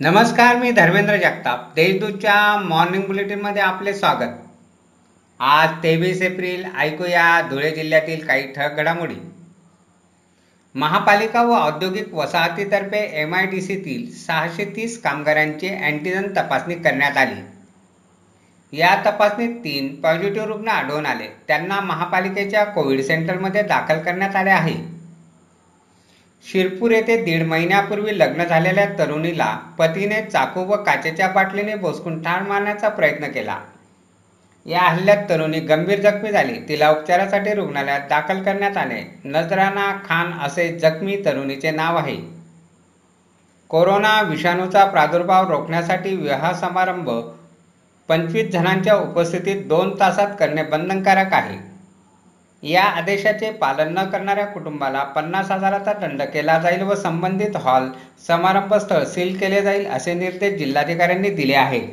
नमस्कार 0.00 0.56
मी 0.56 0.70
धर्मेंद्र 0.70 1.16
जगताप. 1.16 1.60
देशदूतच्या 1.76 2.56
मॉर्निंग 2.58 3.02
बुलेटिनमध्ये 3.02 3.62
आपले 3.62 3.94
स्वागत. 3.94 4.32
आज 5.40 5.68
तेवीस 5.82 6.20
एप्रिल 6.22 6.64
ऐकूया 6.78 7.40
धुळे 7.50 7.70
जिल्ह्यातील 7.70 8.26
काही 8.26 8.52
ठळक 8.52 8.76
घडामोडी. 8.76 9.14
महापालिका 10.74 11.42
व 11.42 11.54
औद्योगिक 11.54 12.14
वसाहतीतर्फे 12.14 12.98
एम 13.20 13.34
आय 13.34 13.46
डी 13.46 13.60
सीतील 13.60 14.10
सहाशे 14.16 14.64
तीस 14.64 15.02
कामगारांची 15.02 15.68
अँटीजन 15.68 16.28
तपासणी 16.36 16.74
करण्यात 16.74 17.16
आली. 17.16 17.40
या 18.72 18.94
तपासणीत 19.06 19.54
तीन 19.54 19.94
पॉझिटिव्ह 20.00 20.46
रुग्ण 20.46 20.68
आढळून 20.68 21.06
आले. 21.06 21.28
त्यांना 21.48 21.80
महापालिकेच्या 21.80 22.64
कोविड 22.64 23.00
सेंटरमध्ये 23.00 23.62
दाखल 23.62 23.98
करण्यात 23.98 24.36
आले 24.36 24.50
आहे. 24.50 24.95
शिरपूर 26.52 26.90
येथे 26.90 27.24
दीड 27.24 27.42
महिन्यापूर्वी 27.42 28.18
लग्न 28.18 28.44
झालेल्या 28.44 28.84
तरुणीला 28.98 29.58
पतीने 29.78 30.22
चाकू 30.22 30.60
व 30.60 30.76
काचेच्या 30.76 31.28
बाटलीने 31.28 31.74
बोसकून 31.74 32.22
ठार 32.22 32.42
मारण्याचा 32.42 32.88
प्रयत्न 32.88 33.26
केला. 33.26 33.58
या 34.66 34.80
हल्ल्यात 34.80 35.24
तरुणी 35.28 35.60
गंभीर 35.60 36.00
जखमी 36.00 36.32
झाली. 36.32 36.52
तिला 36.68 36.90
उपचारासाठी 36.90 37.54
रुग्णालयात 37.54 38.00
दाखल 38.00 38.42
करण्यात 38.42 38.76
आले. 38.76 39.20
नजराना 39.24 39.96
खान 40.04 40.32
असे 40.46 40.78
जखमी 40.78 41.16
तरुणीचे 41.24 41.70
नाव 41.70 41.96
आहे. 41.96 42.16
कोरोना 43.68 44.22
विषाणूचा 44.22 44.84
प्रादुर्भाव 44.84 45.50
रोखण्यासाठी 45.50 46.16
विवाह 46.16 46.52
समारंभ 46.52 47.10
पंचवीस 48.08 48.50
जणांच्या 48.52 48.94
उपस्थितीत 48.94 49.66
दोन 49.66 50.00
तासात 50.00 50.28
करणे 50.38 50.62
बंधनकारक 50.62 51.32
आहे. 51.32 51.75
या 52.62 52.82
आदेशाचे 52.82 53.50
पालन 53.50 53.92
न 53.92 54.04
करणाऱ्या 54.04 54.46
कुटुंबाला 54.46 55.02
पन्नास 55.04 55.50
हजाराचा 55.50 55.92
दंड 55.92 56.22
केला 56.22 56.58
जाईल 56.58 56.82
व 56.82 56.94
संबंधित 56.94 57.56
हॉल 57.56 57.88
समारंभ 58.28 58.74
स्थळ 58.74 59.04
सील 59.04 59.36
केले 59.38 59.62
जाईल 59.62 59.86
असे 59.86 60.14
निर्देश 60.14 60.58
जिल्हाधिकाऱ्यांनी 60.58 61.30
दिले 61.30 61.54
आहेत. 61.54 61.88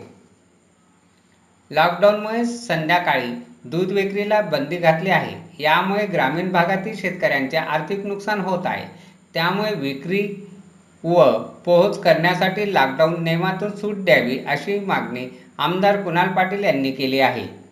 लॉकडाऊनमुळे 1.71 2.45
संध्याकाळी 2.45 3.31
दूध 3.65 3.91
विक्रीला 3.91 4.41
बंदी 4.41 4.77
घातली 4.77 5.09
आहे. 5.09 5.35
यामुळे 5.59 6.05
ग्रामीण 6.05 6.51
भागातील 6.51 6.95
शेतकऱ्यांचे 6.97 7.57
आर्थिक 7.57 8.05
नुकसान 8.05 8.39
होत 8.39 8.65
आहे. 8.65 8.85
त्यामुळे 9.33 9.73
विक्री 9.75 10.27
व 11.03 11.23
पोहोच 11.65 11.99
करण्यासाठी 11.99 12.73
लॉकडाऊन 12.73 13.23
नियमातून 13.23 13.75
सूट 13.75 13.95
द्यावी 13.95 14.39
अशी 14.47 14.79
मागणी 14.79 15.27
आमदार 15.57 16.01
कुणाल 16.01 16.27
पाटील 16.27 16.63
यांनी 16.63 16.91
केली 16.91 17.19
आहे. 17.19 17.62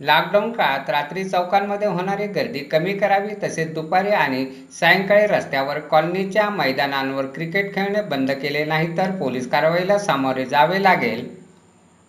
लॉकडाऊन 0.00 0.50
काळात 0.52 0.90
रात्री 0.90 1.24
चौकांमध्ये 1.24 1.88
होणारी 1.88 2.26
गर्दी 2.26 2.58
कमी 2.58 2.92
करावी 2.98 3.34
तसेच 3.42 3.72
दुपारी 3.74 4.10
आणि 4.10 4.44
सायंकाळी 4.72 5.26
रस्त्यावर 5.26 5.78
कॉलनीच्या 5.80 6.48
मैदानांवर 6.50 7.26
क्रिकेट 7.26 7.74
खेळणे 7.74 8.02
बंद 8.02 8.30
केले 8.32 8.64
नाही 8.64 8.96
तर 8.96 9.10
पोलीस 9.10 9.48
कारवाईला 9.50 9.98
सामोरे 9.98 10.44
जावे 10.46 10.82
लागेल. 10.82 11.28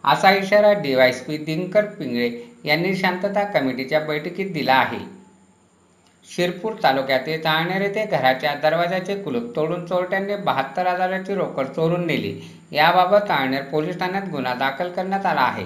असा 0.03 0.31
इशारा 0.31 0.73
डीवायसपी 0.73 1.37
दिनकर 1.37 1.85
पिंगळे 1.89 2.29
यांनी 2.65 2.95
शांतता 2.95 3.43
कमिटीच्या 3.43 3.99
बैठकीत 3.99 4.51
दिला 4.53 4.73
आहे. 4.73 4.99
शिरपूर 6.29 6.73
तालुक्यातील 6.83 7.41
चाळनेर 7.41 7.81
येथे 7.81 8.05
घराच्या 8.05 8.53
दरवाजाचे 8.63 9.15
कुलूप 9.23 9.55
तोडून 9.55 9.85
चोरट्यांनी 9.85 10.35
बहात्तर 10.35 10.87
हजाराची 10.87 11.35
रोकड 11.35 11.65
चोरून 11.65 12.05
नेली. 12.07 12.39
याबाबत 12.71 13.27
चाळनेर 13.27 13.63
पोलीस 13.63 13.99
ठाण्यात 13.99 14.29
गुन्हा 14.31 14.53
दाखल 14.53 14.91
करण्यात 14.91 15.25
आला 15.25 15.41
आहे. 15.41 15.65